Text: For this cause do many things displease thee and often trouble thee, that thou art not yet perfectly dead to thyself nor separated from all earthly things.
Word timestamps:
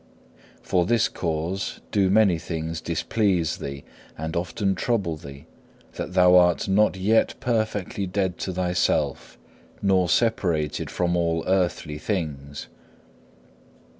For 0.63 0.87
this 0.87 1.07
cause 1.07 1.79
do 1.91 2.09
many 2.09 2.39
things 2.39 2.81
displease 2.81 3.57
thee 3.57 3.83
and 4.17 4.35
often 4.35 4.73
trouble 4.73 5.15
thee, 5.15 5.45
that 5.93 6.15
thou 6.15 6.35
art 6.37 6.67
not 6.67 6.95
yet 6.97 7.35
perfectly 7.39 8.07
dead 8.07 8.39
to 8.39 8.51
thyself 8.53 9.37
nor 9.79 10.09
separated 10.09 10.89
from 10.89 11.15
all 11.15 11.43
earthly 11.45 11.99
things. 11.99 12.65